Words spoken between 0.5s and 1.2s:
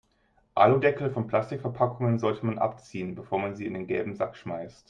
Aludeckel